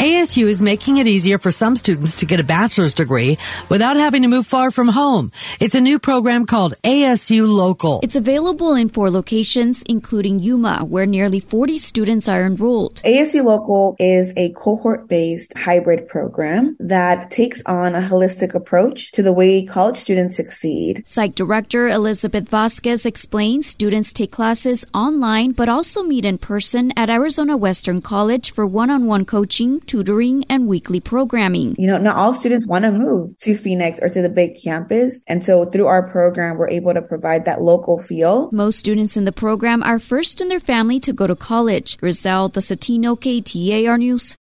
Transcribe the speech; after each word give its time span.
ASU 0.00 0.46
is 0.46 0.62
making 0.62 0.96
it 0.96 1.06
easier 1.06 1.36
for 1.36 1.52
some 1.52 1.76
students 1.76 2.14
to 2.20 2.24
get 2.24 2.40
a 2.40 2.42
bachelor's 2.42 2.94
degree 2.94 3.36
without 3.68 3.96
having 3.96 4.22
to 4.22 4.28
move 4.28 4.46
far 4.46 4.70
from 4.70 4.88
home. 4.88 5.30
It's 5.60 5.74
a 5.74 5.80
new 5.80 5.98
program 5.98 6.46
called 6.46 6.72
ASU 6.82 7.46
Local. 7.46 8.00
It's 8.02 8.16
available 8.16 8.72
in 8.72 8.88
four 8.88 9.10
locations, 9.10 9.82
including 9.82 10.38
Yuma, 10.38 10.86
where 10.86 11.04
nearly 11.04 11.38
40 11.38 11.76
students 11.76 12.28
are 12.28 12.46
enrolled. 12.46 13.02
ASU 13.02 13.44
Local 13.44 13.94
is 13.98 14.32
a 14.38 14.48
cohort 14.52 15.06
based 15.06 15.52
hybrid 15.54 16.08
program 16.08 16.78
that 16.80 17.30
takes 17.30 17.62
on 17.64 17.94
a 17.94 18.00
holistic 18.00 18.54
approach 18.54 19.12
to 19.12 19.22
the 19.22 19.34
way 19.34 19.62
college 19.62 19.98
students 19.98 20.34
succeed. 20.34 21.02
Psych 21.06 21.34
Director 21.34 21.88
Elizabeth 21.88 22.48
Vasquez 22.48 23.04
explains 23.04 23.66
students 23.66 24.14
take 24.14 24.32
classes 24.32 24.86
online 24.94 25.52
but 25.52 25.68
also 25.68 26.02
meet 26.02 26.24
in 26.24 26.38
person 26.38 26.90
at 26.96 27.10
Arizona 27.10 27.54
Western 27.54 28.00
College 28.00 28.50
for 28.50 28.66
one 28.66 28.88
on 28.88 29.04
one 29.04 29.26
coaching 29.26 29.78
tutoring, 29.90 30.44
and 30.48 30.68
weekly 30.68 31.00
programming. 31.00 31.74
You 31.76 31.88
know, 31.88 31.98
not 31.98 32.16
all 32.16 32.32
students 32.32 32.64
want 32.64 32.84
to 32.84 32.92
move 32.92 33.36
to 33.38 33.56
Phoenix 33.56 33.98
or 34.00 34.08
to 34.08 34.22
the 34.22 34.28
big 34.28 34.56
campus. 34.62 35.20
And 35.26 35.44
so 35.44 35.64
through 35.64 35.88
our 35.88 36.08
program, 36.08 36.58
we're 36.58 36.68
able 36.68 36.94
to 36.94 37.02
provide 37.02 37.44
that 37.46 37.60
local 37.60 38.00
feel. 38.00 38.48
Most 38.52 38.78
students 38.78 39.16
in 39.16 39.24
the 39.24 39.32
program 39.32 39.82
are 39.82 39.98
first 39.98 40.40
in 40.40 40.46
their 40.46 40.60
family 40.60 41.00
to 41.00 41.12
go 41.12 41.26
to 41.26 41.34
college. 41.34 41.98
Griselda 41.98 42.60
Zetino, 42.60 43.18
KTAR 43.18 43.98
News. 43.98 44.36